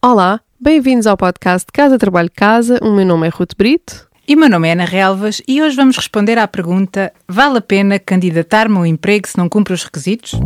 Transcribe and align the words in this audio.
Olá, 0.00 0.38
bem-vindos 0.60 1.08
ao 1.08 1.16
podcast 1.16 1.66
Casa 1.72 1.98
Trabalho 1.98 2.30
Casa. 2.32 2.78
O 2.82 2.92
meu 2.92 3.04
nome 3.04 3.26
é 3.26 3.30
Ruth 3.30 3.56
Brito. 3.58 4.06
E 4.28 4.36
meu 4.36 4.48
nome 4.48 4.68
é 4.68 4.72
Ana 4.72 4.84
Relvas 4.84 5.42
e 5.48 5.60
hoje 5.60 5.74
vamos 5.74 5.96
responder 5.96 6.38
à 6.38 6.46
pergunta: 6.46 7.12
vale 7.26 7.58
a 7.58 7.60
pena 7.60 7.98
candidatar-me 7.98 8.76
a 8.76 8.80
um 8.80 8.86
emprego 8.86 9.26
se 9.26 9.36
não 9.36 9.48
cumpre 9.48 9.74
os 9.74 9.82
requisitos? 9.82 10.38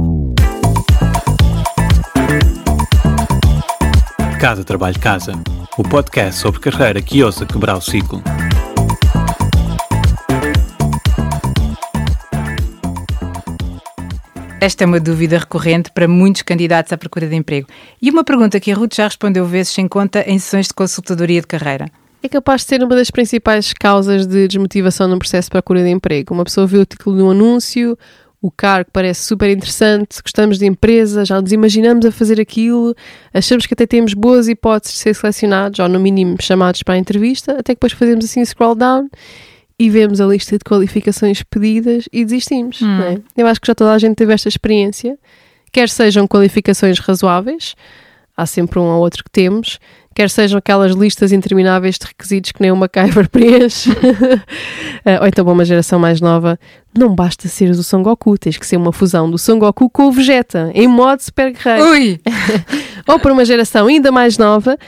Casa 4.41 4.65
Trabalho 4.65 4.99
Casa, 4.99 5.35
o 5.77 5.83
podcast 5.83 6.41
sobre 6.41 6.59
carreira 6.59 7.03
que 7.03 7.23
ousa 7.23 7.45
quebrar 7.45 7.77
o 7.77 7.81
ciclo. 7.83 8.23
Esta 14.63 14.85
é 14.85 14.87
uma 14.87 15.01
dúvida 15.01 15.39
recorrente 15.39 15.91
para 15.91 16.07
muitos 16.07 16.43
candidatos 16.43 16.93
à 16.93 16.97
procura 16.97 17.27
de 17.27 17.35
emprego. 17.35 17.67
E 18.01 18.09
uma 18.13 18.23
pergunta 18.23 18.61
que 18.61 18.71
a 18.71 18.77
Ruth 18.77 18.95
já 18.95 19.07
respondeu 19.09 19.45
vezes 19.45 19.73
sem 19.73 19.89
conta 19.89 20.23
em 20.25 20.39
sessões 20.39 20.69
de 20.69 20.73
consultadoria 20.73 21.41
de 21.41 21.49
carreira. 21.49 21.87
É 22.23 22.29
capaz 22.29 22.61
de 22.61 22.69
ser 22.69 22.85
uma 22.85 22.95
das 22.95 23.11
principais 23.11 23.73
causas 23.73 24.25
de 24.25 24.47
desmotivação 24.47 25.09
no 25.09 25.19
processo 25.19 25.47
de 25.47 25.51
procura 25.51 25.83
de 25.83 25.91
emprego. 25.91 26.33
Uma 26.33 26.45
pessoa 26.45 26.65
vê 26.65 26.79
o 26.79 26.87
título 26.87 27.17
de 27.17 27.23
um 27.25 27.31
anúncio, 27.33 27.99
o 28.41 28.53
cargo 28.53 28.89
parece 28.93 29.25
super 29.25 29.51
interessante, 29.51 30.23
gostamos 30.23 30.61
de 30.61 30.67
empresa, 30.67 31.25
já 31.25 31.41
nos 31.41 31.51
imaginamos 31.51 32.07
a 32.07 32.13
fazer 32.13 32.41
aquilo, 32.41 32.95
achamos 33.35 33.67
que 33.67 33.75
até 33.75 33.85
temos 33.85 34.15
boas 34.15 34.47
hipóteses 34.47 34.95
de 34.95 35.03
ser 35.03 35.15
selecionados, 35.17 35.81
ou 35.81 35.89
no 35.89 35.99
mínimo 35.99 36.37
chamados 36.41 36.85
para 36.85 36.95
a 36.95 36.99
entrevista, 36.99 37.51
até 37.55 37.75
que 37.75 37.81
depois 37.81 37.95
fazemos 37.95 38.25
assim 38.25 38.45
scroll 38.45 38.77
down 38.77 39.09
e 39.83 39.91
vemos 39.91 40.21
a 40.21 40.27
lista 40.27 40.57
de 40.57 40.63
qualificações 40.63 41.43
pedidas 41.43 42.09
e 42.13 42.25
desistimos. 42.25 42.81
Hum. 42.81 43.03
É? 43.03 43.19
Eu 43.37 43.49
acho 43.49 43.61
que 43.61 43.67
já 43.67 43.75
toda 43.75 43.93
a 43.93 43.99
gente 43.99 44.15
teve 44.15 44.33
esta 44.33 44.49
experiência, 44.49 45.19
quer 45.73 45.89
sejam 45.89 46.25
qualificações 46.25 47.01
razoáveis, 47.01 47.75
há 48.37 48.47
sempre 48.47 48.79
um 48.79 48.85
ou 48.85 49.01
outro 49.01 49.25
que 49.25 49.31
temos, 49.31 49.81
quer 50.15 50.31
sejam 50.31 50.57
aquelas 50.57 50.93
listas 50.93 51.33
intermináveis 51.33 51.99
de 51.99 52.07
requisitos 52.07 52.53
que 52.53 52.63
nem 52.63 52.71
uma 52.71 52.89
MacGyver 52.95 53.27
preenche, 53.31 53.91
Eh, 55.05 55.19
ou 55.19 55.27
então 55.27 55.45
para 55.45 55.53
uma 55.53 55.65
geração 55.65 55.99
mais 55.99 56.21
nova, 56.21 56.57
não 56.97 57.13
basta 57.13 57.49
seres 57.49 57.77
o 57.77 57.83
Son 57.83 58.05
Goku, 58.05 58.39
tens 58.39 58.57
que 58.57 58.65
ser 58.65 58.77
uma 58.77 58.93
fusão 58.93 59.29
do 59.29 59.37
Son 59.37 59.59
Goku 59.59 59.91
com 59.91 60.05
o 60.05 60.13
Vegeta, 60.13 60.71
em 60.75 60.87
modo 60.87 61.21
super 61.21 61.53
guerreiro. 61.53 61.91
Ui! 61.91 62.21
Ou 63.09 63.19
para 63.19 63.33
uma 63.33 63.45
geração 63.45 63.89
ainda 63.89 64.13
mais 64.13 64.39
nova, 64.39 64.79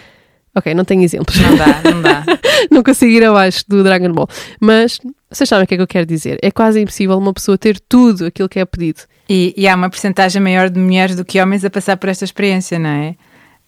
ok, 0.54 0.74
não 0.74 0.84
tenho 0.84 1.02
exemplos, 1.02 1.36
Não 1.38 1.56
dá, 1.56 1.82
não 1.90 2.02
dá. 2.02 2.24
não 2.70 2.82
consigo 2.82 3.12
ir 3.12 3.24
abaixo 3.24 3.64
do 3.68 3.82
Dragon 3.82 4.12
Ball, 4.12 4.28
mas 4.60 4.98
vocês 5.30 5.48
sabem 5.48 5.64
o 5.64 5.66
que 5.66 5.74
é 5.74 5.76
que 5.76 5.82
eu 5.82 5.86
quero 5.86 6.06
dizer, 6.06 6.38
é 6.42 6.50
quase 6.50 6.80
impossível 6.80 7.18
uma 7.18 7.32
pessoa 7.32 7.58
ter 7.58 7.78
tudo 7.80 8.26
aquilo 8.26 8.48
que 8.48 8.58
é 8.58 8.64
pedido. 8.64 9.00
E, 9.28 9.54
e 9.56 9.66
há 9.66 9.74
uma 9.74 9.88
porcentagem 9.88 10.40
maior 10.40 10.68
de 10.68 10.78
mulheres 10.78 11.16
do 11.16 11.24
que 11.24 11.40
homens 11.40 11.64
a 11.64 11.70
passar 11.70 11.96
por 11.96 12.08
esta 12.08 12.24
experiência, 12.24 12.78
não 12.78 12.90
é? 12.90 13.16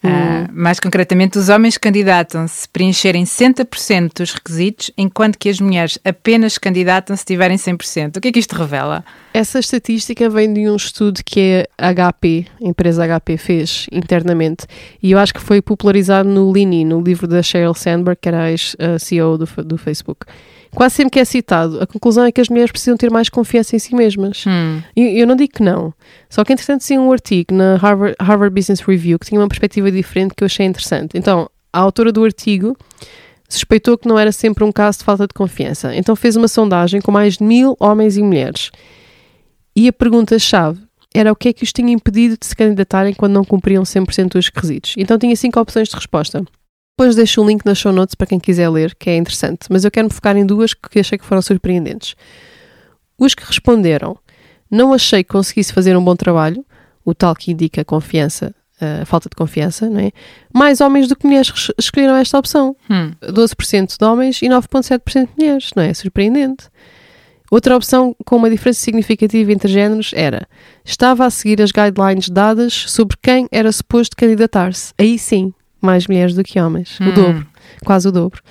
Ah, 0.09 0.49
mais 0.53 0.81
concretamente, 0.81 1.39
os 1.39 1.49
homens 1.49 1.77
candidatam-se 1.77 2.63
se 2.63 2.69
preencherem 2.69 3.25
60% 3.25 4.13
dos 4.19 4.33
requisitos, 4.33 4.91
enquanto 4.97 5.39
que 5.39 5.49
as 5.49 5.61
mulheres 5.61 5.99
apenas 6.05 6.59
candidatam 6.59 7.17
se 7.17 7.25
tiverem 7.25 7.57
100%. 7.57 8.17
O 8.17 8.21
que 8.21 8.29
é 8.29 8.33
que 8.33 8.39
isto 8.39 8.55
revela? 8.55 9.05
Essa 9.35 9.59
estatística 9.59 10.29
vem 10.31 10.53
de 10.53 10.69
um 10.69 10.77
estudo 10.77 11.21
que 11.25 11.67
a 11.77 11.93
HP, 11.93 12.47
a 12.63 12.67
empresa 12.69 13.05
HP, 13.07 13.37
fez 13.37 13.87
internamente 13.93 14.67
e 15.03 15.13
eu 15.13 15.19
acho 15.19 15.35
que 15.35 15.41
foi 15.41 15.61
popularizado 15.61 16.29
no 16.29 16.53
Lini, 16.53 16.85
no 16.85 17.01
livro 17.01 17.27
da 17.27 17.43
Sheryl 17.43 17.75
Sandberg, 17.75 18.19
que 18.21 18.29
era 18.29 18.43
a 18.45 18.51
ex-CEO 18.51 19.37
do, 19.39 19.47
fa- 19.47 19.63
do 19.63 19.77
Facebook. 19.77 20.27
Quase 20.77 20.97
sempre 20.97 21.13
que 21.13 21.19
é 21.19 21.25
citado, 21.25 21.81
a 21.81 21.87
conclusão 21.87 22.25
é 22.25 22.31
que 22.31 22.39
as 22.39 22.51
mulheres 22.51 22.71
precisam 22.71 22.99
ter 22.99 23.11
mais 23.11 23.31
confiança 23.31 23.75
em 23.75 23.79
si 23.79 23.95
mesmas. 23.95 24.45
Hum. 24.47 24.83
E 24.95 25.19
eu 25.19 25.27
não 25.27 25.35
digo 25.35 25.55
que 25.55 25.63
não. 25.63 25.91
Só 26.29 26.45
que, 26.45 26.53
entretanto, 26.53 26.85
tinha 26.85 27.01
um 27.01 27.11
artigo 27.11 27.55
na 27.55 27.77
Harvard, 27.77 28.15
Harvard 28.21 28.55
Business 28.55 28.81
Review 28.81 29.19
que 29.19 29.25
tinha 29.25 29.41
uma 29.41 29.49
perspectiva 29.49 29.91
diferente 29.91 30.35
que 30.37 30.45
eu 30.45 30.47
achei 30.47 30.67
interessante. 30.67 31.17
Então, 31.17 31.49
a 31.73 31.81
autora 31.81 32.13
do 32.13 32.23
artigo 32.23 32.77
suspeitou 33.49 33.97
que 33.97 34.07
não 34.07 34.19
era 34.19 34.31
sempre 34.31 34.65
um 34.65 34.71
caso 34.71 34.99
de 34.99 35.05
falta 35.05 35.27
de 35.27 35.33
confiança. 35.33 35.97
Então, 35.97 36.15
fez 36.15 36.37
uma 36.37 36.47
sondagem 36.47 37.01
com 37.01 37.11
mais 37.11 37.39
de 37.39 37.43
mil 37.43 37.75
homens 37.81 38.19
e 38.19 38.23
mulheres. 38.23 38.71
E 39.75 39.89
a 39.89 39.93
pergunta-chave 39.95 40.79
era 41.15 41.33
o 41.33 41.37
que 41.37 41.49
é 41.49 41.53
que 41.55 41.65
os 41.65 41.73
tinha 41.73 41.91
impedido 41.91 42.37
de 42.39 42.45
se 42.45 42.55
candidatarem 42.55 43.15
quando 43.15 43.33
não 43.33 43.47
cumpriam 43.47 43.83
100% 43.83 44.33
dos 44.33 44.49
requisitos. 44.49 44.93
Então, 44.99 45.19
tinha 45.19 45.35
cinco 45.37 45.59
opções 45.59 45.89
de 45.89 45.95
resposta. 45.95 46.45
Depois 46.99 47.15
deixo 47.15 47.43
o 47.43 47.47
link 47.47 47.63
nas 47.67 47.77
show 47.77 47.93
notes 47.93 48.15
para 48.15 48.27
quem 48.27 48.41
quiser 48.41 48.71
ler, 48.71 48.95
que 48.95 49.11
é 49.11 49.17
interessante. 49.19 49.67
Mas 49.69 49.85
eu 49.85 49.91
quero 49.91 50.07
me 50.09 50.13
focar 50.15 50.35
em 50.35 50.47
duas 50.47 50.73
que 50.73 50.99
achei 50.99 51.19
que 51.19 51.27
foram 51.27 51.43
surpreendentes. 51.43 52.15
Os 53.19 53.35
que 53.35 53.45
responderam 53.45 54.17
não 54.71 54.95
achei 54.95 55.23
que 55.23 55.29
conseguisse 55.29 55.75
fazer 55.75 55.95
um 55.95 56.03
bom 56.03 56.17
trabalho, 56.17 56.65
o 57.05 57.15
tal 57.15 57.35
que 57.35 57.53
indica 57.53 57.85
confiança, 57.85 58.55
a 58.81 59.05
falta 59.05 59.29
de 59.29 59.37
confiança, 59.37 59.91
não 59.91 60.01
é? 60.01 60.11
Mais 60.51 60.81
homens 60.81 61.07
do 61.07 61.15
que 61.15 61.27
mulheres 61.27 61.51
res- 61.51 61.71
escolheram 61.79 62.17
esta 62.17 62.39
opção. 62.39 62.75
Hum. 62.91 63.13
12% 63.23 63.99
de 63.99 64.05
homens 64.05 64.41
e 64.41 64.47
9,7% 64.49 65.27
de 65.27 65.33
mulheres, 65.39 65.71
não 65.77 65.83
é? 65.83 65.93
Surpreendente. 65.93 66.69
Outra 67.51 67.77
opção 67.77 68.17
com 68.25 68.37
uma 68.37 68.49
diferença 68.51 68.81
significativa 68.81 69.53
entre 69.53 69.69
géneros 69.71 70.13
era 70.15 70.49
estava 70.83 71.27
a 71.27 71.31
seguir 71.31 71.61
as 71.61 71.71
guidelines 71.73 72.31
dadas 72.31 72.73
sobre 72.89 73.17
quem 73.23 73.47
era 73.53 73.71
suposto 73.71 74.17
candidatar-se. 74.17 74.93
Aí 74.99 75.19
sim, 75.19 75.53
mais 75.87 76.07
mulheres 76.07 76.35
do 76.35 76.43
que 76.45 76.61
homens. 76.61 76.99
O 77.01 77.05
Hum. 77.05 77.15
dobro. 77.15 77.47
Quase 77.85 78.09
o 78.09 78.13
dobro. 78.13 78.43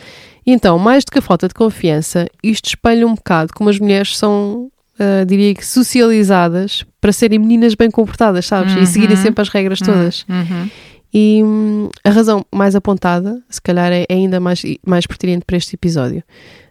E 0.48 0.52
então, 0.52 0.78
mais 0.80 1.04
do 1.04 1.12
que 1.12 1.20
a 1.20 1.22
falta 1.22 1.48
de 1.48 1.54
confiança, 1.54 2.28
isto 2.44 2.66
espelha 2.68 3.06
um 3.06 3.16
bocado 3.16 3.52
como 3.54 3.70
as 3.70 3.80
mulheres 3.80 4.18
são, 4.18 4.70
ah, 5.00 5.24
diria 5.26 5.54
que, 5.54 5.66
socializadas 5.66 6.86
para 7.02 7.12
serem 7.12 7.40
meninas 7.40 7.76
bem 7.76 7.90
comportadas, 7.92 8.46
sabes? 8.46 8.74
E 8.76 8.86
seguirem 8.86 9.16
Uhum. 9.18 9.22
sempre 9.24 9.42
as 9.42 9.50
regras 9.50 9.80
todas. 9.80 10.26
Uhum. 10.30 10.70
E 11.14 11.42
hum, 11.44 11.90
a 12.04 12.10
razão 12.10 12.46
mais 12.54 12.76
apontada, 12.76 13.42
se 13.50 13.62
calhar 13.62 13.92
é 13.92 14.06
ainda 14.10 14.40
mais, 14.40 14.62
mais 14.86 15.08
pertinente 15.08 15.46
para 15.46 15.58
este 15.58 15.76
episódio, 15.76 16.22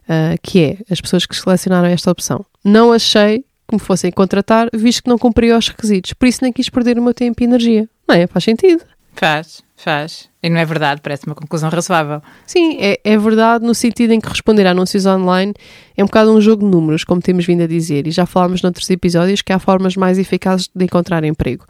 ah, 0.09 0.35
que 0.43 0.61
é 0.63 0.77
as 0.91 1.01
pessoas 1.01 1.27
que 1.27 1.35
selecionaram 1.37 1.89
esta 1.89 2.11
opção. 2.11 2.45
Não 2.65 2.93
achei 2.93 3.41
que 3.67 3.75
me 3.75 3.81
fossem 3.81 4.13
contratar, 4.13 4.69
visto 4.73 5.03
que 5.03 5.09
não 5.09 5.19
cumpria 5.19 5.57
os 5.59 5.67
requisitos. 5.69 6.13
Por 6.13 6.27
isso 6.29 6.41
nem 6.43 6.53
quis 6.53 6.69
perder 6.69 6.97
o 6.99 7.03
meu 7.03 7.15
tempo 7.15 7.43
e 7.43 7.45
energia. 7.45 7.89
Não 8.07 8.15
é? 8.15 8.27
Faz 8.29 8.45
sentido. 8.45 8.83
Faz, 9.17 9.64
faz. 9.77 10.29
E 10.43 10.49
não 10.49 10.59
é 10.59 10.65
verdade, 10.65 11.01
parece 11.03 11.27
uma 11.27 11.35
conclusão 11.35 11.71
razoável. 11.71 12.23
Sim, 12.47 12.77
é, 12.81 13.01
é 13.03 13.19
verdade 13.19 13.65
no 13.65 13.75
sentido 13.75 14.13
em 14.13 14.21
que 14.21 14.29
responder 14.29 14.67
a 14.67 14.71
anúncios 14.71 15.07
online 15.07 15.53
é 15.97 16.03
um 16.03 16.07
bocado 16.07 16.33
um 16.33 16.41
jogo 16.41 16.65
de 16.65 16.71
números, 16.71 17.05
como 17.05 17.21
temos 17.21 17.47
vindo 17.47 17.63
a 17.63 17.67
dizer, 17.67 18.07
e 18.07 18.11
já 18.11 18.27
falámos 18.27 18.63
noutros 18.63 18.89
episódios 18.91 19.43
que 19.43 19.53
há 19.53 19.59
formas 19.59 19.97
mais 19.97 20.19
eficazes 20.19 20.69
de 20.75 20.85
encontrar 20.85 21.25
emprego. 21.25 21.67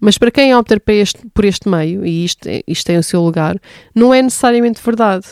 Mas 0.00 0.18
para 0.18 0.30
quem 0.30 0.54
opta 0.54 0.78
por 0.78 0.92
este, 0.92 1.26
por 1.32 1.44
este 1.44 1.68
meio, 1.68 2.04
e 2.04 2.24
isto, 2.24 2.48
isto 2.66 2.86
tem 2.86 2.98
o 2.98 3.02
seu 3.02 3.22
lugar, 3.22 3.56
não 3.94 4.12
é 4.12 4.20
necessariamente 4.20 4.80
verdade. 4.84 5.26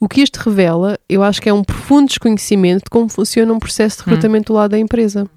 O 0.00 0.08
que 0.08 0.20
isto 0.20 0.36
revela, 0.36 0.96
eu 1.08 1.24
acho 1.24 1.42
que 1.42 1.48
é 1.48 1.52
um 1.52 1.64
profundo 1.64 2.06
desconhecimento 2.06 2.84
de 2.84 2.90
como 2.90 3.08
funciona 3.08 3.52
um 3.52 3.58
processo 3.58 3.98
de 3.98 4.04
recrutamento 4.04 4.52
do 4.52 4.56
lado 4.56 4.70
da 4.70 4.78
empresa. 4.78 5.28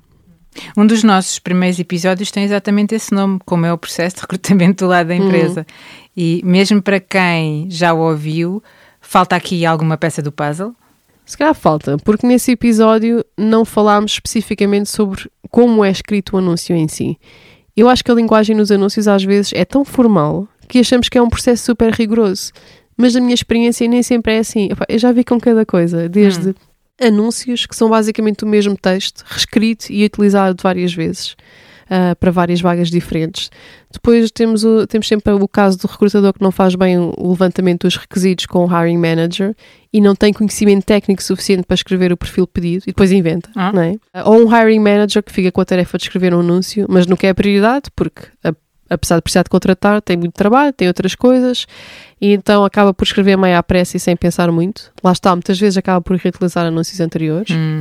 Um 0.75 0.85
dos 0.85 1.03
nossos 1.03 1.39
primeiros 1.39 1.79
episódios 1.79 2.31
tem 2.31 2.43
exatamente 2.43 2.93
esse 2.93 3.13
nome, 3.13 3.39
como 3.45 3.65
é 3.65 3.73
o 3.73 3.77
processo 3.77 4.17
de 4.17 4.21
recrutamento 4.21 4.85
do 4.85 4.89
lado 4.89 5.07
da 5.07 5.15
empresa. 5.15 5.65
E 6.15 6.41
mesmo 6.43 6.81
para 6.81 6.99
quem 6.99 7.67
já 7.69 7.93
o 7.93 7.99
ouviu, 7.99 8.61
falta 8.99 9.35
aqui 9.35 9.65
alguma 9.65 9.97
peça 9.97 10.21
do 10.21 10.31
puzzle? 10.31 10.75
Se 11.25 11.37
calhar 11.37 11.55
falta, 11.55 11.97
porque 12.03 12.27
nesse 12.27 12.51
episódio 12.51 13.23
não 13.37 13.63
falámos 13.63 14.13
especificamente 14.13 14.89
sobre 14.89 15.29
como 15.49 15.85
é 15.85 15.91
escrito 15.91 16.35
o 16.35 16.39
anúncio 16.39 16.75
em 16.75 16.87
si. 16.87 17.17
Eu 17.75 17.87
acho 17.87 18.03
que 18.03 18.11
a 18.11 18.15
linguagem 18.15 18.55
nos 18.55 18.71
anúncios 18.71 19.07
às 19.07 19.23
vezes 19.23 19.51
é 19.55 19.63
tão 19.63 19.85
formal 19.85 20.47
que 20.67 20.79
achamos 20.79 21.07
que 21.07 21.17
é 21.17 21.21
um 21.21 21.29
processo 21.29 21.63
super 21.63 21.93
rigoroso. 21.93 22.51
Mas 22.97 23.15
na 23.15 23.21
minha 23.21 23.33
experiência 23.33 23.87
nem 23.87 24.03
sempre 24.03 24.35
é 24.35 24.39
assim. 24.39 24.69
Eu 24.87 24.99
já 24.99 25.11
vi 25.11 25.23
com 25.23 25.39
cada 25.39 25.65
coisa, 25.65 26.09
desde 26.09 26.53
anúncios 27.01 27.65
que 27.65 27.75
são 27.75 27.89
basicamente 27.89 28.43
o 28.43 28.47
mesmo 28.47 28.77
texto, 28.77 29.23
reescrito 29.27 29.91
e 29.91 30.05
utilizado 30.05 30.57
várias 30.61 30.93
vezes. 30.93 31.35
ah, 31.93 32.15
para 32.15 32.31
várias 32.31 32.61
vagas 32.61 32.89
diferentes. 32.89 33.49
Depois 33.91 34.31
temos, 34.31 34.63
o- 34.63 34.87
temos 34.87 35.05
sempre 35.09 35.33
o 35.33 35.45
caso 35.45 35.77
do 35.77 35.87
recrutador 35.87 36.31
que 36.31 36.41
não 36.41 36.49
faz 36.49 36.73
bem 36.73 36.97
o 36.97 37.29
levantamento 37.31 37.81
dos 37.85 37.97
requisitos 37.97 38.45
com 38.45 38.65
o 38.65 38.67
hiring 38.67 38.95
manager 38.97 39.53
e 39.91 39.99
não 39.99 40.15
tem 40.15 40.31
conhecimento 40.31 40.85
técnico 40.85 41.21
suficiente 41.21 41.63
para 41.65 41.75
escrever 41.75 42.13
o 42.13 42.15
perfil 42.15 42.47
pedido 42.47 42.83
e 42.83 42.91
depois 42.91 43.11
inventa, 43.11 43.49
Ah. 43.57 43.73
não 43.73 43.81
é? 43.81 43.95
Ou 44.23 44.37
um 44.47 44.57
hiring 44.57 44.79
manager 44.79 45.21
que 45.21 45.33
fica 45.33 45.51
com 45.51 45.59
a 45.59 45.65
tarefa 45.65 45.97
de 45.97 46.05
escrever 46.05 46.33
um 46.33 46.39
anúncio, 46.39 46.85
mas 46.87 47.05
não 47.07 47.17
quer 47.17 47.33
prioridade 47.33 47.89
porque, 47.93 48.21
a- 48.41 48.53
apesar 48.91 49.15
de 49.15 49.21
precisar 49.21 49.43
de 49.43 49.49
contratar, 49.49 50.01
tem 50.01 50.17
muito 50.17 50.33
trabalho, 50.33 50.73
tem 50.73 50.87
outras 50.87 51.15
coisas 51.15 51.65
e 52.19 52.33
então 52.33 52.65
acaba 52.65 52.93
por 52.93 53.05
escrever 53.05 53.37
meio 53.37 53.57
à 53.57 53.63
pressa 53.63 53.95
e 53.95 53.99
sem 53.99 54.15
pensar 54.15 54.51
muito. 54.51 54.91
Lá 55.01 55.13
está, 55.13 55.33
muitas 55.33 55.57
vezes 55.57 55.77
acaba 55.77 56.01
por 56.01 56.15
reutilizar 56.17 56.65
anúncios 56.65 56.99
anteriores. 56.99 57.55
Hum. 57.55 57.79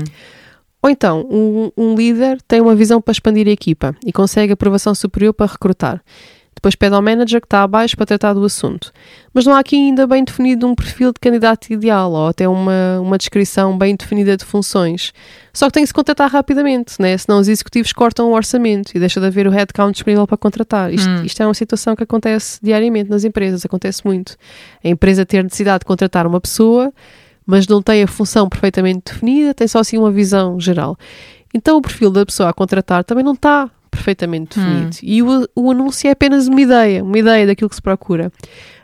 Ou 0.83 0.89
então, 0.89 1.27
um, 1.31 1.71
um 1.77 1.95
líder 1.95 2.41
tem 2.49 2.61
uma 2.61 2.75
visão 2.75 3.03
para 3.03 3.13
expandir 3.13 3.47
a 3.47 3.51
equipa 3.51 3.95
e 4.07 4.13
consegue 4.13 4.53
aprovação 4.53 4.95
superior 4.95 5.35
para 5.35 5.51
recrutar. 5.51 6.03
Depois 6.55 6.75
pede 6.75 6.95
ao 6.95 7.01
manager 7.01 7.41
que 7.41 7.47
está 7.47 7.63
abaixo 7.63 7.97
para 7.97 8.05
tratar 8.05 8.35
do 8.35 8.45
assunto. 8.45 8.93
Mas 9.33 9.47
não 9.47 9.55
há 9.55 9.61
aqui 9.61 9.77
ainda 9.77 10.07
bem 10.07 10.23
definido 10.23 10.67
um 10.67 10.75
perfil 10.75 11.11
de 11.11 11.19
candidato 11.19 11.73
ideal 11.73 12.13
ou 12.13 12.29
até 12.29 12.47
uma, 12.47 13.01
uma 13.01 13.17
descrição 13.17 13.79
bem 13.79 13.97
definida 13.97 14.37
de 14.37 14.45
funções. 14.45 15.13
Só 15.55 15.67
que 15.69 15.73
tem 15.73 15.83
que 15.83 15.87
se 15.87 15.95
contratar 15.95 16.31
rapidamente, 16.31 17.01
né? 17.01 17.17
senão 17.17 17.39
os 17.39 17.49
executivos 17.49 17.95
cortam 17.95 18.29
o 18.29 18.35
orçamento 18.35 18.93
e 18.95 18.99
deixa 19.01 19.19
de 19.21 19.27
haver 19.27 19.47
o 19.47 19.51
headcount 19.51 19.93
disponível 19.95 20.27
para 20.27 20.37
contratar. 20.37 20.93
Isto, 20.93 21.09
Hum. 21.09 21.25
isto 21.25 21.43
é 21.43 21.47
uma 21.47 21.55
situação 21.55 21.97
que 21.97 22.03
acontece 22.03 22.59
diariamente 22.63 23.09
nas 23.09 23.25
empresas, 23.25 23.65
acontece 23.65 24.05
muito. 24.05 24.37
A 24.85 24.89
empresa 24.89 25.25
ter 25.25 25.43
necessidade 25.43 25.79
de 25.81 25.87
contratar 25.87 26.27
uma 26.27 26.43
pessoa, 26.43 26.93
mas 27.47 27.67
não 27.67 27.81
tem 27.81 28.03
a 28.03 28.07
função 28.07 28.49
perfeitamente 28.51 29.13
definida, 29.15 29.55
tem 29.55 29.67
só 29.67 29.79
assim 29.79 29.97
uma 29.97 30.11
visão 30.11 30.61
geral. 30.61 30.95
Então 31.55 31.79
o 31.79 31.81
perfil 31.83 32.11
da 32.11 32.27
pessoa 32.27 32.51
a 32.51 32.53
contratar 32.53 33.03
também 33.03 33.25
não 33.25 33.33
está 33.33 33.71
perfeitamente 33.91 34.59
definido. 34.59 34.97
E 35.03 35.23
o, 35.23 35.49
o 35.55 35.71
anúncio 35.71 36.09
é 36.09 36.13
apenas 36.13 36.47
uma 36.47 36.61
ideia, 36.61 37.03
uma 37.03 37.19
ideia 37.19 37.47
daquilo 37.47 37.69
que 37.69 37.77
se 37.77 37.83
procura. 37.83 38.33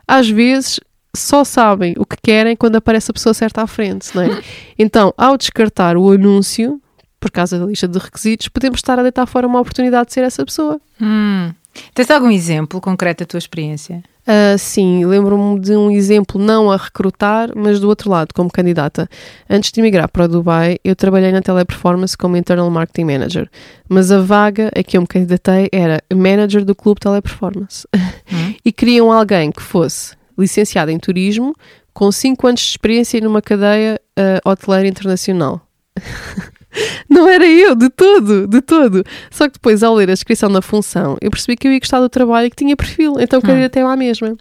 Às 0.07 0.29
vezes 0.29 0.81
só 1.17 1.45
sabem 1.45 1.95
o 1.99 2.05
que 2.05 2.17
querem 2.23 2.55
quando 2.55 2.77
aparece 2.77 3.11
a 3.11 3.15
pessoa 3.15 3.33
certa 3.33 3.63
à 3.63 3.67
frente, 3.67 4.15
não 4.15 4.23
é? 4.23 4.43
Então, 4.79 5.13
ao 5.17 5.37
descartar 5.37 5.97
o 5.97 6.11
anúncio, 6.11 6.81
por 7.19 7.31
causa 7.31 7.59
da 7.59 7.65
lista 7.65 7.89
de 7.89 7.99
requisitos, 7.99 8.49
podemos 8.49 8.79
estar 8.79 8.99
a 8.99 9.03
deitar 9.03 9.27
fora 9.27 9.47
uma 9.47 9.61
oportunidade 9.61 10.09
de 10.09 10.15
ser 10.15 10.25
essa 10.25 10.45
pessoa. 10.45 10.81
Hum. 11.01 11.53
Tens 11.95 12.11
algum 12.11 12.31
exemplo 12.31 12.81
concreto 12.81 13.25
da 13.25 13.27
tua 13.27 13.39
experiência? 13.39 14.03
Ah, 14.27 14.59
sim, 14.59 15.07
lembro-me 15.07 15.61
de 15.61 15.77
um 15.77 15.89
exemplo 15.89 16.41
não 16.41 16.71
a 16.71 16.77
recrutar, 16.77 17.51
mas 17.55 17.79
do 17.79 17.89
outro 17.89 18.11
lado, 18.11 18.35
como 18.35 18.51
candidata. 18.51 19.09
Antes 19.49 19.71
de 19.71 19.81
migrar 19.81 20.11
para 20.11 20.25
o 20.25 20.29
Dubai, 20.29 20.79
eu 20.85 20.97
trabalhei 20.97 21.31
na 21.31 21.41
Teleperformance 21.41 22.17
como 22.17 22.37
Internal 22.37 22.69
Marketing 22.69 23.05
Manager, 23.05 23.49
mas 23.89 24.11
a 24.11 24.19
vaga 24.19 24.71
a 24.75 24.83
que 24.83 24.97
eu 24.97 25.01
me 25.03 25.07
candidatei 25.07 25.69
era 25.71 26.03
Manager 26.13 26.65
do 26.65 26.75
Clube 26.75 27.01
Teleperformance. 27.01 27.87
Hum. 27.95 28.55
e 28.65 28.73
queriam 28.73 29.13
alguém 29.13 29.53
que 29.53 29.63
fosse 29.63 30.17
licenciado 30.37 30.91
em 30.91 30.99
Turismo, 30.99 31.55
com 31.95 32.11
5 32.11 32.49
anos 32.49 32.61
de 32.61 32.71
experiência 32.71 33.21
numa 33.21 33.41
cadeia 33.41 34.01
ah, 34.17 34.41
hoteleira 34.45 34.89
internacional. 34.89 35.61
Não 37.09 37.29
era 37.29 37.47
eu, 37.47 37.75
de 37.75 37.89
todo, 37.91 38.47
de 38.47 38.61
todo. 38.61 39.05
Só 39.31 39.47
que 39.47 39.55
depois, 39.55 39.83
ao 39.83 39.95
ler 39.95 40.11
a 40.11 40.15
descrição 40.15 40.51
da 40.51 40.61
função, 40.63 41.17
eu 41.21 41.31
percebi 41.31 41.57
que 41.57 41.67
eu 41.67 41.73
ia 41.73 41.79
gostar 41.79 42.01
do 42.01 42.09
trabalho 42.09 42.47
e 42.47 42.51
que 42.51 42.57
tinha 42.57 42.77
perfil, 42.77 43.15
então 43.19 43.41
candidatei 43.41 43.83
lá 43.85 43.97
mesma. 43.97 44.37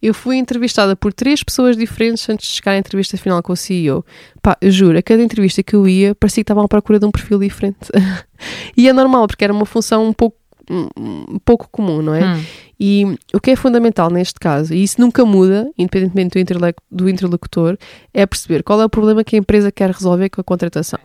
Eu 0.00 0.14
fui 0.14 0.36
entrevistada 0.36 0.94
por 0.94 1.12
três 1.12 1.42
pessoas 1.42 1.76
diferentes 1.76 2.28
antes 2.28 2.48
de 2.48 2.54
chegar 2.54 2.72
à 2.72 2.78
entrevista 2.78 3.16
final 3.16 3.42
com 3.42 3.52
o 3.52 3.56
CEO. 3.56 4.04
Pá, 4.40 4.56
eu 4.60 4.70
juro, 4.70 4.96
a 4.96 5.02
cada 5.02 5.20
entrevista 5.22 5.60
que 5.60 5.74
eu 5.74 5.88
ia, 5.88 6.14
parecia 6.14 6.42
que 6.42 6.44
estavam 6.44 6.64
à 6.64 6.68
procura 6.68 7.00
de 7.00 7.06
um 7.06 7.10
perfil 7.10 7.38
diferente. 7.40 7.78
e 8.76 8.88
é 8.88 8.92
normal, 8.92 9.26
porque 9.26 9.42
era 9.42 9.52
uma 9.52 9.66
função 9.66 10.06
um 10.06 10.12
pouco, 10.12 10.36
um- 10.70 11.38
pouco 11.44 11.68
comum, 11.72 12.00
não 12.00 12.14
é? 12.14 12.24
Hum. 12.24 12.42
E 12.78 13.18
o 13.34 13.40
que 13.40 13.50
é 13.50 13.56
fundamental 13.56 14.08
neste 14.08 14.38
caso, 14.38 14.72
e 14.72 14.84
isso 14.84 15.00
nunca 15.00 15.24
muda, 15.24 15.68
independentemente 15.76 16.38
do 16.88 17.08
interlocutor, 17.08 17.76
é 18.14 18.24
perceber 18.24 18.62
qual 18.62 18.80
é 18.80 18.84
o 18.84 18.88
problema 18.88 19.24
que 19.24 19.34
a 19.34 19.38
empresa 19.40 19.72
quer 19.72 19.90
resolver 19.90 20.28
com 20.28 20.40
a 20.40 20.44
contratação. 20.44 21.00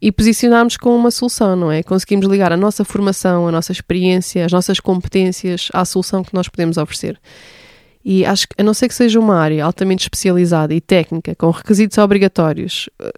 E 0.00 0.12
posicionarmos 0.12 0.76
com 0.76 0.94
uma 0.94 1.10
solução, 1.10 1.56
não 1.56 1.72
é? 1.72 1.82
Conseguimos 1.82 2.26
ligar 2.26 2.52
a 2.52 2.56
nossa 2.56 2.84
formação, 2.84 3.48
a 3.48 3.52
nossa 3.52 3.72
experiência, 3.72 4.44
as 4.44 4.52
nossas 4.52 4.78
competências 4.78 5.68
à 5.72 5.84
solução 5.84 6.22
que 6.22 6.34
nós 6.34 6.48
podemos 6.48 6.76
oferecer. 6.76 7.18
E 8.04 8.24
acho 8.24 8.46
que, 8.48 8.54
a 8.58 8.62
não 8.62 8.74
ser 8.74 8.88
que 8.88 8.94
seja 8.94 9.18
uma 9.18 9.36
área 9.36 9.64
altamente 9.64 10.02
especializada 10.04 10.72
e 10.74 10.80
técnica, 10.80 11.34
com 11.34 11.50
requisitos 11.50 11.96
obrigatórios, 11.98 12.88
eh, 13.00 13.12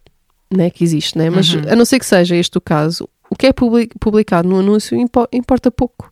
né, 0.50 0.70
que 0.70 0.82
existe, 0.82 1.18
né? 1.18 1.28
mas 1.28 1.52
Uhum. 1.52 1.62
a 1.68 1.76
não 1.76 1.84
ser 1.84 1.98
que 1.98 2.06
seja 2.06 2.34
este 2.36 2.56
o 2.56 2.60
caso, 2.60 3.06
o 3.28 3.34
que 3.36 3.46
é 3.48 3.52
publi- 3.52 3.90
publicado 4.00 4.48
no 4.48 4.58
anúncio 4.60 4.96
impo- 4.96 5.28
importa 5.32 5.70
pouco. 5.70 6.10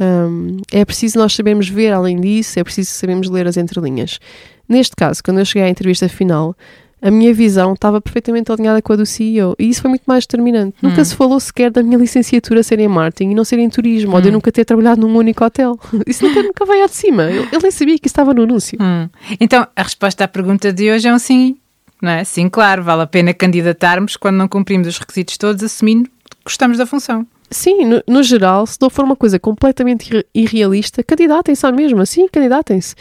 Hum, 0.00 0.58
é 0.70 0.84
preciso 0.84 1.18
nós 1.18 1.32
sabermos 1.34 1.68
ver 1.68 1.92
além 1.92 2.20
disso, 2.20 2.60
é 2.60 2.62
preciso 2.62 2.90
sabermos 2.92 3.28
ler 3.28 3.48
as 3.48 3.56
entrelinhas. 3.56 4.20
Neste 4.68 4.94
caso, 4.94 5.20
quando 5.24 5.38
eu 5.40 5.44
cheguei 5.44 5.64
à 5.64 5.68
entrevista 5.68 6.08
final, 6.08 6.54
a 7.00 7.10
minha 7.10 7.32
visão 7.32 7.72
estava 7.74 8.00
perfeitamente 8.00 8.50
alinhada 8.50 8.82
com 8.82 8.92
a 8.92 8.96
do 8.96 9.06
CEO 9.06 9.54
e 9.58 9.68
isso 9.68 9.80
foi 9.82 9.88
muito 9.88 10.02
mais 10.06 10.24
determinante. 10.24 10.76
Nunca 10.82 11.00
Hum. 11.00 11.04
se 11.04 11.14
falou 11.14 11.38
sequer 11.40 11.70
da 11.70 11.82
minha 11.82 11.96
licenciatura 11.98 12.62
ser 12.62 12.78
em 12.80 12.88
marketing 12.88 13.30
e 13.30 13.34
não 13.34 13.44
ser 13.44 13.58
em 13.58 13.68
turismo, 13.70 14.14
ou 14.14 14.20
de 14.20 14.28
eu 14.28 14.30
Hum. 14.30 14.34
nunca 14.34 14.50
ter 14.50 14.64
trabalhado 14.64 15.00
num 15.00 15.16
único 15.16 15.44
hotel. 15.44 15.78
Isso 16.06 16.26
nunca, 16.26 16.42
nunca 16.42 16.64
veio 16.66 16.86
de 16.86 16.94
cima. 16.94 17.24
Eu, 17.24 17.46
eu 17.52 17.60
nem 17.60 17.70
sabia 17.70 17.98
que 17.98 18.06
isso 18.06 18.12
estava 18.12 18.34
no 18.34 18.42
anúncio. 18.42 18.78
Hum. 18.80 19.08
Então, 19.40 19.66
a 19.76 19.82
resposta 19.82 20.24
à 20.24 20.28
pergunta 20.28 20.72
de 20.72 20.90
hoje 20.90 21.06
é 21.08 21.14
um 21.14 21.18
sim. 21.18 21.56
Não 22.00 22.10
é? 22.12 22.22
Sim, 22.24 22.48
claro, 22.48 22.82
vale 22.82 23.02
a 23.02 23.06
pena 23.06 23.34
candidatarmos 23.34 24.16
quando 24.16 24.36
não 24.36 24.46
cumprimos 24.46 24.86
os 24.86 24.98
requisitos 24.98 25.36
todos, 25.36 25.62
assumindo 25.64 26.08
que 26.08 26.36
gostamos 26.44 26.78
da 26.78 26.86
função. 26.86 27.26
Sim, 27.50 27.84
no, 27.86 28.02
no 28.06 28.22
geral, 28.22 28.66
se 28.66 28.76
não 28.80 28.88
for 28.90 29.04
uma 29.04 29.16
coisa 29.16 29.38
completamente 29.38 30.08
irre- 30.12 30.26
irrealista, 30.34 31.02
candidatem-se 31.02 31.66
à 31.66 31.72
mesma. 31.72 32.04
Sim, 32.06 32.28
candidatem-se. 32.28 32.94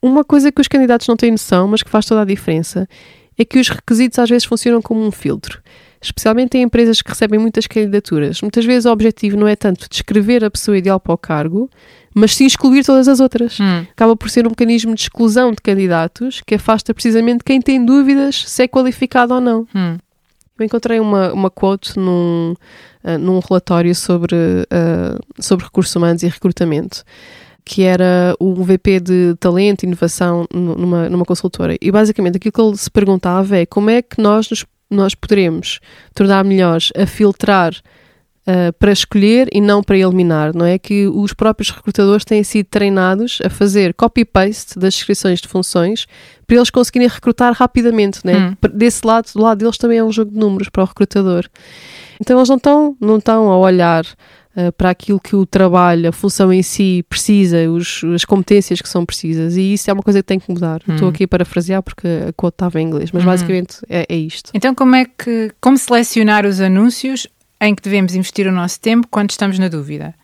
Uma 0.00 0.22
coisa 0.22 0.52
que 0.52 0.60
os 0.60 0.68
candidatos 0.68 1.08
não 1.08 1.16
têm 1.16 1.30
noção, 1.30 1.66
mas 1.66 1.82
que 1.82 1.90
faz 1.90 2.04
toda 2.04 2.20
a 2.20 2.24
diferença, 2.24 2.86
é 3.38 3.44
que 3.44 3.58
os 3.58 3.68
requisitos 3.68 4.18
às 4.18 4.28
vezes 4.28 4.44
funcionam 4.44 4.80
como 4.80 5.04
um 5.04 5.10
filtro. 5.10 5.62
Especialmente 6.00 6.58
em 6.58 6.62
empresas 6.62 7.00
que 7.00 7.08
recebem 7.08 7.40
muitas 7.40 7.66
candidaturas. 7.66 8.42
Muitas 8.42 8.64
vezes 8.64 8.84
o 8.84 8.92
objetivo 8.92 9.38
não 9.38 9.48
é 9.48 9.56
tanto 9.56 9.88
descrever 9.88 10.44
a 10.44 10.50
pessoa 10.50 10.76
ideal 10.76 11.00
para 11.00 11.14
o 11.14 11.18
cargo, 11.18 11.70
mas 12.14 12.34
sim 12.34 12.44
excluir 12.44 12.84
todas 12.84 13.08
as 13.08 13.20
outras. 13.20 13.58
Hum. 13.58 13.86
Acaba 13.90 14.14
por 14.14 14.28
ser 14.28 14.46
um 14.46 14.50
mecanismo 14.50 14.94
de 14.94 15.00
exclusão 15.00 15.50
de 15.50 15.62
candidatos 15.62 16.42
que 16.46 16.54
afasta 16.54 16.92
precisamente 16.92 17.42
quem 17.42 17.60
tem 17.60 17.84
dúvidas 17.84 18.44
se 18.46 18.64
é 18.64 18.68
qualificado 18.68 19.34
ou 19.34 19.40
não. 19.40 19.66
Hum. 19.74 19.96
Eu 20.58 20.66
encontrei 20.66 21.00
uma, 21.00 21.32
uma 21.32 21.50
quote 21.50 21.98
num, 21.98 22.54
ah, 23.02 23.18
num 23.18 23.40
relatório 23.40 23.94
sobre, 23.94 24.36
ah, 24.70 25.18
sobre 25.40 25.64
recursos 25.64 25.94
humanos 25.96 26.22
e 26.22 26.28
recrutamento, 26.28 27.02
que 27.64 27.82
era 27.82 28.34
o 28.38 28.54
VP 28.62 29.00
de 29.00 29.34
talento 29.40 29.82
e 29.82 29.86
inovação 29.86 30.46
nu- 30.52 30.74
numa, 30.74 31.08
numa 31.08 31.24
consultora. 31.24 31.76
E 31.80 31.90
basicamente 31.90 32.36
aquilo 32.36 32.52
que 32.52 32.60
ele 32.60 32.76
se 32.76 32.90
perguntava 32.90 33.56
é 33.56 33.64
como 33.64 33.88
é 33.90 34.02
que 34.02 34.20
nós, 34.20 34.50
nos, 34.50 34.66
nós 34.90 35.14
poderemos 35.14 35.80
tornar 36.14 36.44
melhores 36.44 36.92
a 36.94 37.06
filtrar 37.06 37.74
ah, 38.46 38.70
para 38.78 38.92
escolher 38.92 39.48
e 39.50 39.58
não 39.58 39.82
para 39.82 39.96
eliminar, 39.96 40.54
não 40.54 40.66
é? 40.66 40.78
Que 40.78 41.06
os 41.06 41.32
próprios 41.32 41.70
recrutadores 41.70 42.26
têm 42.26 42.44
sido 42.44 42.66
treinados 42.66 43.38
a 43.42 43.48
fazer 43.48 43.94
copy-paste 43.94 44.78
das 44.78 44.92
descrições 44.92 45.40
de 45.40 45.48
funções 45.48 46.06
para 46.46 46.56
eles 46.56 46.68
conseguirem 46.68 47.08
recrutar 47.08 47.54
rapidamente, 47.54 48.20
né? 48.22 48.50
Hum. 48.62 48.68
Desse 48.74 49.06
lado, 49.06 49.30
do 49.34 49.40
lado 49.40 49.58
deles 49.60 49.78
também 49.78 49.96
é 49.96 50.04
um 50.04 50.12
jogo 50.12 50.30
de 50.30 50.36
números 50.36 50.68
para 50.68 50.82
o 50.82 50.86
recrutador. 50.86 51.46
Então 52.20 52.38
eles 52.38 52.50
não 52.50 52.56
estão 52.56 52.96
não 53.00 53.16
estão 53.16 53.50
a 53.50 53.56
olhar 53.56 54.04
ah, 54.56 54.72
para 54.72 54.90
aquilo 54.90 55.18
que 55.20 55.34
o 55.36 55.44
trabalho, 55.46 56.08
a 56.08 56.12
função 56.12 56.52
em 56.52 56.62
si 56.62 57.04
precisa, 57.08 57.68
os, 57.70 58.02
as 58.14 58.24
competências 58.24 58.80
que 58.80 58.88
são 58.88 59.04
precisas, 59.04 59.56
e 59.56 59.74
isso 59.74 59.90
é 59.90 59.92
uma 59.92 60.02
coisa 60.02 60.20
que 60.20 60.26
tem 60.26 60.38
que 60.38 60.50
mudar. 60.52 60.80
Hum. 60.88 60.94
Estou 60.94 61.08
aqui 61.08 61.24
a 61.24 61.28
parafrasear 61.28 61.82
porque 61.82 62.06
a 62.28 62.32
quote 62.32 62.54
estava 62.54 62.80
em 62.80 62.86
inglês, 62.86 63.10
mas 63.12 63.22
Hum. 63.22 63.26
basicamente 63.26 63.76
é, 63.88 64.06
é 64.08 64.16
isto. 64.16 64.50
Então, 64.54 64.74
como 64.74 64.94
é 64.96 65.04
que 65.04 65.52
como 65.60 65.76
selecionar 65.78 66.46
os 66.46 66.60
anúncios 66.60 67.26
em 67.60 67.74
que 67.74 67.82
devemos 67.82 68.14
investir 68.14 68.46
o 68.46 68.52
nosso 68.52 68.80
tempo 68.80 69.06
quando 69.10 69.30
estamos 69.30 69.58
na 69.58 69.68
dúvida? 69.68 70.14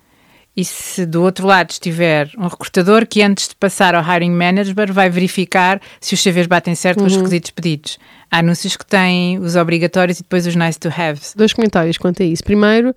E 0.56 0.64
se 0.64 1.06
do 1.06 1.22
outro 1.22 1.46
lado 1.46 1.70
estiver 1.70 2.28
um 2.36 2.48
recrutador 2.48 3.06
que 3.06 3.22
antes 3.22 3.48
de 3.48 3.54
passar 3.54 3.94
ao 3.94 4.02
hiring 4.02 4.32
manager 4.32 4.74
vai 4.92 5.08
verificar 5.08 5.80
se 6.00 6.12
os 6.12 6.22
CVs 6.22 6.48
batem 6.48 6.74
certo 6.74 6.98
com 6.98 7.04
os 7.06 7.12
Uhum. 7.12 7.18
requisitos 7.20 7.50
pedidos. 7.52 7.98
Há 8.30 8.38
anúncios 8.40 8.76
que 8.76 8.84
têm 8.84 9.38
os 9.38 9.54
obrigatórios 9.54 10.18
e 10.18 10.22
depois 10.22 10.46
os 10.48 10.56
nice 10.56 10.78
to 10.78 10.88
haves. 10.88 11.34
dois 11.36 11.52
comentários 11.52 11.96
quanto 11.96 12.22
a 12.22 12.26
isso. 12.26 12.42
Primeiro, 12.42 12.94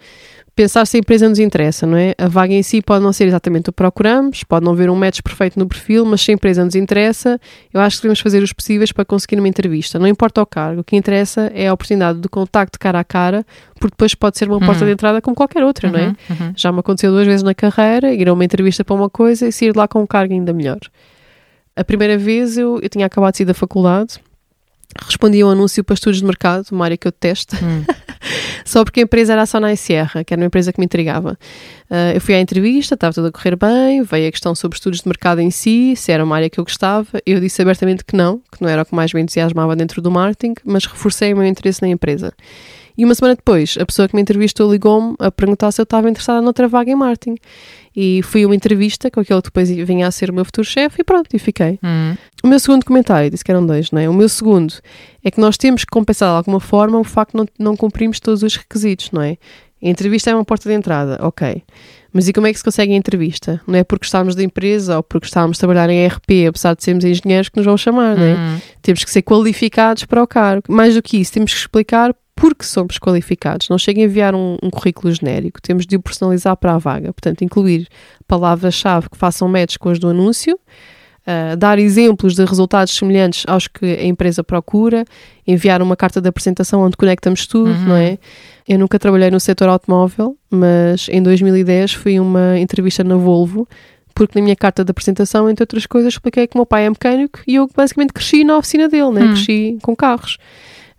pensar 0.55 0.85
se 0.85 0.97
a 0.97 0.99
empresa 0.99 1.27
nos 1.27 1.39
interessa, 1.39 1.85
não 1.87 1.97
é? 1.97 2.13
A 2.17 2.27
vaga 2.27 2.53
em 2.53 2.61
si 2.61 2.81
pode 2.81 3.03
não 3.03 3.11
ser 3.11 3.25
exatamente 3.27 3.69
o 3.69 3.73
que 3.73 3.77
procuramos, 3.77 4.43
pode 4.43 4.63
não 4.65 4.73
haver 4.73 4.89
um 4.89 4.95
match 4.95 5.21
perfeito 5.21 5.57
no 5.57 5.67
perfil, 5.67 6.05
mas 6.05 6.21
se 6.21 6.31
a 6.31 6.33
empresa 6.35 6.63
nos 6.63 6.75
interessa, 6.75 7.39
eu 7.73 7.81
acho 7.81 7.97
que 7.97 8.03
devemos 8.03 8.19
fazer 8.19 8.43
os 8.43 8.53
possíveis 8.53 8.91
para 8.91 9.03
conseguir 9.03 9.37
uma 9.39 9.47
entrevista. 9.47 9.97
Não 9.97 10.07
importa 10.07 10.41
o 10.41 10.45
cargo, 10.45 10.81
o 10.81 10.83
que 10.83 10.95
interessa 10.95 11.51
é 11.55 11.67
a 11.67 11.73
oportunidade 11.73 12.19
de 12.19 12.29
contacto 12.29 12.77
cara 12.79 12.99
a 12.99 13.03
cara, 13.03 13.45
porque 13.79 13.95
depois 13.95 14.13
pode 14.15 14.37
ser 14.37 14.47
uma 14.47 14.59
porta 14.59 14.81
Uhum. 14.81 14.85
de 14.87 14.91
entrada 14.93 15.21
como 15.21 15.35
qualquer 15.35 15.63
outra, 15.63 15.89
não 15.91 15.99
é? 15.99 16.07
Uhum, 16.07 16.15
uhum. 16.29 16.53
Já 16.55 16.71
me 16.71 16.79
aconteceu 16.79 17.11
duas 17.11 17.25
vezes 17.25 17.43
na 17.43 17.53
carreira, 17.55 18.13
ir 18.13 18.27
a 18.29 18.33
uma 18.33 18.45
entrevista 18.45 18.83
para 18.85 18.95
uma 18.95 19.09
coisa 19.09 19.47
e 19.47 19.51
sair 19.51 19.71
de 19.71 19.77
lá 19.77 19.87
com 19.87 20.01
um 20.01 20.07
cargo 20.07 20.33
ainda 20.33 20.53
melhor. 20.53 20.79
A 21.75 21.83
primeira 21.83 22.17
vez 22.17 22.57
eu, 22.57 22.79
eu 22.81 22.89
tinha 22.89 23.05
acabado 23.07 23.31
de 23.31 23.37
sair 23.39 23.45
da 23.47 23.53
faculdade, 23.55 24.19
respondi 25.05 25.41
a 25.41 25.45
um 25.47 25.49
anúncio 25.49 25.83
para 25.83 25.93
estudos 25.93 26.19
de 26.19 26.25
mercado, 26.25 26.67
uma 26.71 26.85
área 26.85 26.97
que 26.97 27.07
eu 27.07 27.11
detesto, 27.11 27.55
Hum. 27.63 27.83
só 28.65 28.83
porque 28.83 29.01
a 29.01 29.03
empresa 29.03 29.33
era 29.33 29.41
a 29.41 29.45
Sonai 29.45 29.75
Sierra, 29.75 30.23
que 30.23 30.33
era 30.33 30.41
uma 30.41 30.47
empresa 30.47 30.71
que 30.71 30.79
me 30.79 30.85
intrigava. 30.85 31.37
Ah, 31.89 32.13
eu 32.13 32.21
fui 32.21 32.33
à 32.33 32.39
entrevista, 32.39 32.95
estava 32.95 33.13
tudo 33.13 33.27
a 33.27 33.31
correr 33.31 33.55
bem, 33.55 34.01
veio 34.03 34.27
a 34.27 34.31
questão 34.31 34.55
sobre 34.55 34.77
estudos 34.77 35.01
de 35.01 35.07
mercado 35.07 35.39
em 35.41 35.51
si, 35.51 35.95
se 35.95 36.11
era 36.11 36.23
uma 36.23 36.35
área 36.35 36.49
que 36.49 36.59
eu 36.59 36.63
gostava. 36.63 37.07
Eu 37.25 37.39
disse 37.39 37.61
abertamente 37.61 38.03
que 38.03 38.15
não, 38.15 38.41
que 38.51 38.61
não 38.61 38.69
era 38.69 38.81
o 38.81 38.85
que 38.85 38.95
mais 38.95 39.13
me 39.13 39.21
entusiasmava 39.21 39.75
dentro 39.75 40.01
do 40.01 40.09
marketing, 40.09 40.55
mas 40.65 40.85
reforcei 40.85 41.33
o 41.33 41.37
meu 41.37 41.45
interesse 41.45 41.81
na 41.81 41.87
empresa. 41.87 42.33
E 42.97 43.03
uma 43.03 43.15
semana 43.15 43.35
depois, 43.35 43.75
a 43.79 43.85
pessoa 43.85 44.07
que 44.07 44.15
me 44.15 44.21
entrevistou 44.21 44.71
ligou-me 44.71 45.15
a 45.19 45.31
perguntar 45.31 45.71
se 45.71 45.81
eu 45.81 45.83
estava 45.83 46.09
interessada 46.09 46.41
noutra 46.41 46.67
vaga 46.67 46.91
em 46.91 46.95
marketing. 46.95 47.35
E 47.95 48.21
fui 48.23 48.43
a 48.43 48.47
uma 48.47 48.55
entrevista 48.55 49.09
com 49.11 49.19
aquele 49.19 49.41
que 49.41 49.47
depois 49.47 49.69
vinha 49.69 50.07
a 50.07 50.11
ser 50.11 50.31
o 50.31 50.33
meu 50.33 50.45
futuro 50.45 50.65
chefe 50.65 51.01
e 51.01 51.03
pronto, 51.03 51.27
e 51.33 51.39
fiquei. 51.39 51.79
Hum. 51.83 52.15
O 52.43 52.47
meu 52.47 52.59
segundo 52.59 52.85
comentário, 52.85 53.29
disse 53.29 53.43
que 53.43 53.51
eram 53.51 53.65
dois, 53.65 53.91
não 53.91 53.99
é? 53.99 54.09
O 54.09 54.13
meu 54.13 54.27
segundo 54.27 54.73
é 55.23 55.29
que 55.29 55.39
nós 55.39 55.57
temos 55.57 55.83
que 55.83 55.91
compensar 55.91 56.29
de 56.29 56.37
alguma 56.37 56.59
forma 56.59 56.99
o 56.99 57.03
facto 57.03 57.31
de 57.31 57.37
não, 57.37 57.47
não 57.71 57.77
cumprirmos 57.77 58.19
todos 58.19 58.41
os 58.43 58.55
requisitos, 58.55 59.11
não 59.11 59.21
é? 59.21 59.37
A 59.83 59.87
entrevista 59.89 60.31
é 60.31 60.33
uma 60.35 60.45
porta 60.45 60.69
de 60.69 60.75
entrada, 60.75 61.17
ok. 61.21 61.61
Mas 62.13 62.27
e 62.27 62.33
como 62.33 62.47
é 62.47 62.51
que 62.53 62.57
se 62.57 62.63
consegue 62.63 62.93
a 62.93 62.95
entrevista? 62.95 63.59
Não 63.67 63.75
é 63.75 63.83
porque 63.83 64.05
gostávamos 64.05 64.33
da 64.33 64.43
empresa 64.43 64.97
ou 64.97 65.03
porque 65.03 65.25
gostávamos 65.25 65.57
de 65.57 65.59
trabalhar 65.59 65.89
em 65.89 66.07
RP, 66.07 66.47
apesar 66.47 66.75
de 66.75 66.83
sermos 66.83 67.03
engenheiros, 67.03 67.49
que 67.49 67.57
nos 67.57 67.65
vão 67.65 67.75
chamar, 67.75 68.15
não 68.15 68.23
é? 68.23 68.35
Hum. 68.35 68.61
Temos 68.81 69.03
que 69.03 69.11
ser 69.11 69.23
qualificados 69.23 70.05
para 70.05 70.23
o 70.23 70.27
cargo. 70.27 70.63
Mais 70.69 70.93
do 70.93 71.01
que 71.01 71.17
isso, 71.17 71.33
temos 71.33 71.51
que 71.51 71.59
explicar 71.59 72.15
porque 72.35 72.65
somos 72.65 72.97
qualificados. 72.97 73.69
Não 73.69 73.77
chega 73.77 74.01
a 74.01 74.03
enviar 74.03 74.33
um, 74.35 74.57
um 74.61 74.69
currículo 74.69 75.13
genérico, 75.13 75.61
temos 75.61 75.85
de 75.85 75.95
o 75.95 76.01
personalizar 76.01 76.55
para 76.57 76.73
a 76.73 76.77
vaga. 76.77 77.13
Portanto, 77.13 77.43
incluir 77.43 77.87
palavras-chave 78.27 79.09
que 79.09 79.17
façam 79.17 79.47
match 79.47 79.77
com 79.77 79.89
as 79.89 79.99
do 79.99 80.09
anúncio, 80.09 80.55
uh, 80.55 81.55
dar 81.55 81.77
exemplos 81.79 82.35
de 82.35 82.43
resultados 82.43 82.95
semelhantes 82.95 83.43
aos 83.47 83.67
que 83.67 83.85
a 83.85 84.05
empresa 84.05 84.43
procura, 84.43 85.05
enviar 85.45 85.81
uma 85.81 85.95
carta 85.95 86.19
de 86.19 86.27
apresentação 86.27 86.81
onde 86.81 86.97
conectamos 86.97 87.45
tudo, 87.47 87.69
Uhum. 87.69 87.85
não 87.85 87.95
é? 87.95 88.17
Eu 88.67 88.79
nunca 88.79 88.97
trabalhei 88.97 89.29
no 89.29 89.39
setor 89.39 89.69
automóvel, 89.69 90.37
mas 90.49 91.07
em 91.09 91.21
2010 91.21 91.93
fui 91.93 92.19
uma 92.19 92.57
entrevista 92.57 93.03
na 93.03 93.15
Volvo, 93.15 93.67
porque 94.15 94.37
na 94.39 94.43
minha 94.43 94.55
carta 94.55 94.83
de 94.83 94.91
apresentação, 94.91 95.49
entre 95.49 95.63
outras 95.63 95.85
coisas, 95.85 96.13
expliquei 96.13 96.47
que 96.47 96.55
o 96.55 96.59
meu 96.59 96.65
pai 96.65 96.85
é 96.85 96.89
mecânico 96.89 97.39
e 97.47 97.55
eu 97.55 97.67
basicamente 97.75 98.13
cresci 98.13 98.43
na 98.43 98.57
oficina 98.57 98.87
dele, 98.87 99.09
né? 99.11 99.21
Hum. 99.23 99.27
cresci 99.33 99.77
com 99.81 99.95
carros. 99.95 100.37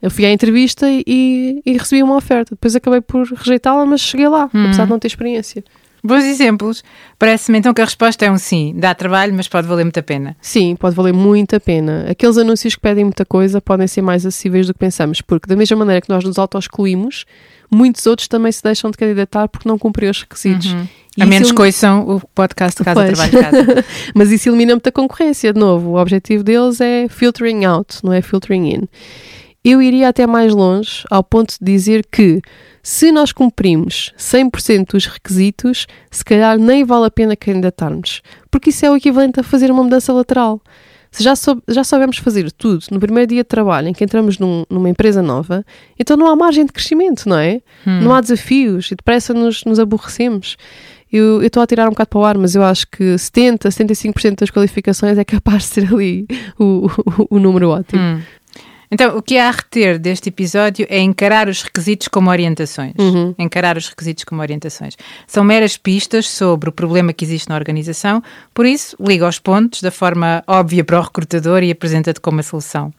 Eu 0.05 0.11
fui 0.11 0.27
à 0.27 0.31
entrevista 0.31 0.87
e, 0.91 1.63
e 1.65 1.73
recebi 1.79 2.03
uma 2.03 2.17
oferta. 2.17 2.55
Depois 2.55 2.77
acabei 2.77 3.01
por 3.01 3.27
rejeitá-la, 3.27 3.87
mas 3.87 4.03
cheguei 4.03 4.29
lá, 4.29 4.51
Hum. 4.53 4.65
apesar 4.67 4.85
de 4.85 4.91
não 4.91 4.99
ter 4.99 5.07
experiência. 5.09 5.65
Bons 6.07 6.25
exemplos. 6.25 6.85
Parece-me 7.19 7.57
então 7.59 7.73
que 7.73 7.81
a 7.81 7.85
resposta 7.87 8.23
é 8.27 8.31
um 8.31 8.37
sim. 8.37 8.75
Dá 8.77 8.95
trabalho, 8.95 9.33
mas 9.35 9.49
pode 9.49 9.67
valer 9.67 9.85
muito 9.85 9.99
a 9.99 10.03
pena. 10.03 10.37
Sim, 10.43 10.77
pode 10.77 10.95
valer 10.95 11.15
muito 11.15 11.57
a 11.57 11.61
pena. 11.61 12.05
Aqueles 12.11 12.37
anúncios 12.37 12.75
que 12.75 12.81
pedem 12.83 13.05
muita 13.05 13.25
coisa 13.25 13.63
podem 13.63 13.87
ser 13.87 14.03
mais 14.03 14.27
acessíveis 14.27 14.67
do 14.67 14.75
que 14.75 14.79
pensamos, 14.81 15.23
porque 15.23 15.49
da 15.49 15.57
mesma 15.57 15.79
maneira 15.79 16.03
que 16.03 16.11
nós 16.11 16.23
nos 16.23 16.39
auto-excluímos, 16.39 17.25
muitos 17.71 18.05
outros 18.07 18.29
também 18.29 18.53
se 18.53 18.63
deixam 18.63 18.91
de 18.91 18.99
candidatar 18.99 19.49
porque 19.49 19.67
não 19.67 19.79
cumpriram 19.79 20.11
os 20.11 20.21
requisitos. 20.21 20.71
Uhum. 20.75 20.87
A 21.21 21.25
menos 21.25 21.51
que 21.53 21.63
ouçam 21.63 22.01
o 22.07 22.21
podcast 22.35 22.77
de 22.77 22.85
casa, 22.85 23.01
Pois. 23.01 23.13
trabalho 23.19 23.31
de 23.31 23.67
casa. 23.73 23.85
Mas 24.15 24.31
isso 24.31 24.51
elimina 24.51 24.75
muita 24.75 24.93
concorrência, 24.93 25.55
de 25.55 25.59
novo. 25.61 25.93
O 25.93 25.97
objetivo 25.99 26.45
deles 26.45 26.83
é 26.83 27.07
filtering 27.09 27.65
out, 27.65 28.01
não 28.05 28.13
é 28.13 28.21
filtering 28.21 28.69
in. 28.75 28.83
Eu 29.65 29.81
iria 29.81 30.09
até 30.09 30.27
mais 30.27 30.53
longe, 30.53 31.05
ao 31.11 31.25
ponto 31.25 31.55
de 31.59 31.65
dizer 31.73 32.05
que 32.13 32.43
se 32.83 33.11
nós 33.11 33.33
cumprimos 33.33 34.13
100% 34.19 34.89
dos 34.93 35.07
requisitos, 35.07 35.87
se 36.11 36.23
calhar 36.25 36.59
nem 36.59 36.85
vale 36.85 37.07
a 37.07 37.11
pena 37.11 37.35
candidatarmos, 37.35 38.21
porque 38.51 38.69
isso 38.71 38.85
é 38.85 38.91
o 38.91 38.97
equivalente 38.97 39.41
a 39.41 39.43
fazer 39.43 39.71
uma 39.71 39.83
mudança 39.83 40.13
lateral. 40.13 40.61
Se 41.11 41.23
já, 41.23 41.35
soube, 41.37 41.63
já 41.69 41.83
soubemos 41.85 42.19
fazer 42.19 42.51
tudo 42.53 42.85
no 42.91 42.99
primeiro 42.99 43.29
dia 43.29 43.43
de 43.43 43.49
trabalho 43.49 43.87
em 43.89 43.93
que 43.93 44.03
entramos 44.05 44.37
num- 44.39 44.65
numa 44.69 44.91
empresa 44.91 45.23
nova, 45.23 45.65
então 45.99 46.17
não 46.17 46.27
há 46.27 46.35
margem 46.37 46.67
de 46.67 46.73
crescimento, 46.73 47.27
não 47.29 47.39
é? 47.39 47.63
Não 48.03 48.13
há 48.13 48.21
desafios 48.21 48.91
e 48.91 48.97
depressa 48.97 49.33
nos, 49.33 49.65
nos 49.65 49.79
aborrecemos. 49.79 50.57
Eu 51.11 51.41
eu 51.41 51.47
estou 51.47 51.63
a 51.63 51.67
tirar 51.69 51.87
um 51.87 51.91
bocado 51.91 52.11
para 52.11 52.19
o 52.19 52.25
ar, 52.25 52.37
mas 52.37 52.55
eu 52.57 52.65
acho 52.65 52.87
que 52.89 53.17
70, 53.17 53.69
75% 53.69 54.41
das 54.41 54.51
qualificações 54.51 55.17
é 55.17 55.25
capaz 55.25 55.63
de 55.63 55.69
ser 55.69 55.95
ali 55.95 56.27
o, 56.59 56.89
o, 57.31 57.37
o 57.37 57.39
número 57.39 57.71
ótimo. 57.71 58.03
Hum. 58.03 58.21
Então, 58.95 59.17
o 59.17 59.21
que 59.21 59.37
há 59.37 59.49
a 59.49 59.51
reter 59.51 59.99
deste 59.99 60.29
episódio 60.29 60.87
é 60.89 61.01
encarar 61.01 61.49
os 61.49 61.63
requisitos 61.63 62.07
como 62.07 62.31
orientações. 62.31 62.95
Uhum. 62.97 63.35
Encarar 63.37 63.77
os 63.77 63.89
requisitos 63.89 64.23
como 64.23 64.41
orientações. 64.41 64.97
São 65.27 65.43
meras 65.43 65.77
pistas 65.77 66.29
sobre 66.29 66.69
o 66.69 66.73
problema 66.73 67.13
que 67.13 67.25
existe 67.25 67.49
na 67.49 67.57
organização, 67.57 68.23
por 68.55 68.65
isso, 68.65 68.97
liga 69.01 69.27
aos 69.27 69.41
pontos 69.41 69.83
da 69.83 69.91
forma 69.91 70.45
óbvia 70.47 70.85
para 70.85 71.01
o 71.01 71.03
recrutador 71.03 71.65
e 71.65 71.73
apresenta-te 71.73 72.21
como 72.21 72.39
a 72.39 72.45
solução. 72.45 72.93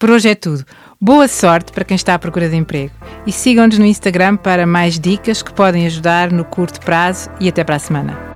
Por 0.00 0.10
hoje 0.10 0.30
é 0.30 0.34
tudo. 0.34 0.64
Boa 1.00 1.28
sorte 1.28 1.70
para 1.70 1.84
quem 1.84 1.94
está 1.94 2.14
à 2.14 2.18
procura 2.18 2.48
de 2.48 2.56
emprego. 2.56 2.92
E 3.24 3.30
sigam-nos 3.30 3.78
no 3.78 3.86
Instagram 3.86 4.36
para 4.36 4.66
mais 4.66 4.98
dicas 4.98 5.42
que 5.42 5.54
podem 5.54 5.86
ajudar 5.86 6.32
no 6.32 6.44
curto 6.44 6.80
prazo 6.80 7.30
e 7.38 7.48
até 7.48 7.62
para 7.62 7.76
a 7.76 7.78
semana. 7.78 8.35